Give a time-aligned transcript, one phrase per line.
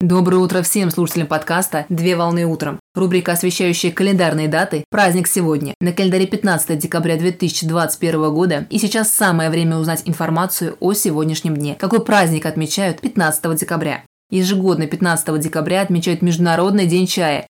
[0.00, 2.78] Доброе утро всем слушателям подкаста «Две волны утром».
[2.94, 5.72] Рубрика, освещающая календарные даты «Праздник сегодня».
[5.80, 8.66] На календаре 15 декабря 2021 года.
[8.68, 11.76] И сейчас самое время узнать информацию о сегодняшнем дне.
[11.80, 14.04] Какой праздник отмечают 15 декабря?
[14.28, 17.46] Ежегодно 15 декабря отмечают Международный день чая.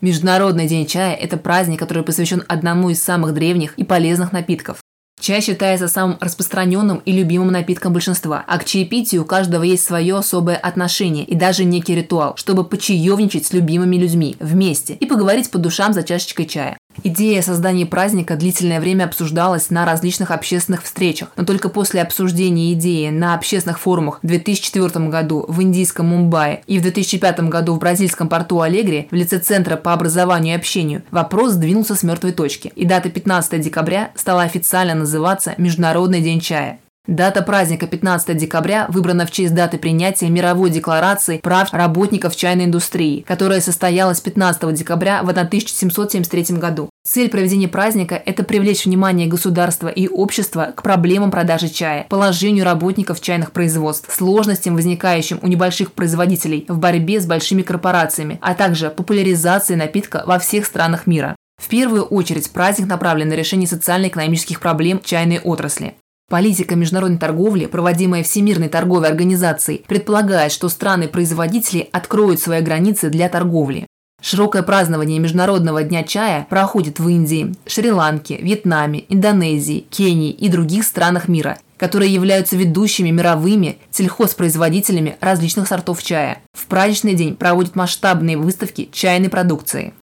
[0.00, 4.83] Международный день чая– это праздник, который посвящен одному из самых древних и полезных напитков.
[5.24, 10.18] Чай считается самым распространенным и любимым напитком большинства, а к чаепитию у каждого есть свое
[10.18, 15.56] особое отношение и даже некий ритуал, чтобы почаевничать с любимыми людьми вместе и поговорить по
[15.56, 16.76] душам за чашечкой чая.
[17.06, 23.10] Идея создания праздника длительное время обсуждалась на различных общественных встречах, но только после обсуждения идеи
[23.10, 28.30] на общественных форумах в 2004 году в индийском Мумбаи и в 2005 году в бразильском
[28.30, 32.86] порту Алегри в лице Центра по образованию и общению вопрос сдвинулся с мертвой точки, и
[32.86, 36.78] дата 15 декабря стала официально называться Международный день чая.
[37.06, 43.20] Дата праздника 15 декабря выбрана в честь даты принятия Мировой декларации прав работников чайной индустрии,
[43.20, 46.88] которая состоялась 15 декабря в 1773 году.
[47.06, 53.20] Цель проведения праздника– это привлечь внимание государства и общества к проблемам продажи чая, положению работников
[53.20, 59.74] чайных производств, сложностям, возникающим у небольших производителей в борьбе с большими корпорациями, а также популяризации
[59.74, 61.36] напитка во всех странах мира.
[61.62, 65.96] В первую очередь праздник направлен на решение социально-экономических проблем чайной отрасли.
[66.34, 73.86] Политика международной торговли, проводимая Всемирной торговой организацией, предполагает, что страны-производители откроют свои границы для торговли.
[74.20, 81.28] Широкое празднование Международного дня чая проходит в Индии, Шри-Ланке, Вьетнаме, Индонезии, Кении и других странах
[81.28, 86.42] мира, которые являются ведущими мировыми сельхозпроизводителями различных сортов чая.
[86.52, 89.94] В праздничный день проводят масштабные выставки чайной продукции.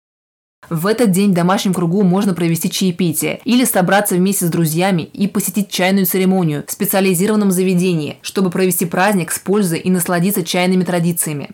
[0.70, 5.28] В этот день в домашнем кругу можно провести чаепитие или собраться вместе с друзьями и
[5.28, 11.50] посетить чайную церемонию в специализированном заведении, чтобы провести праздник с пользой и насладиться чайными традициями.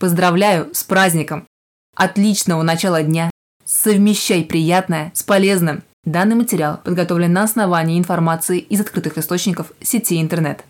[0.00, 1.46] Поздравляю с праздником!
[1.94, 3.30] Отличного начала дня!
[3.64, 5.82] Совмещай приятное с полезным!
[6.04, 10.64] Данный материал подготовлен на основании информации из открытых источников сети интернет.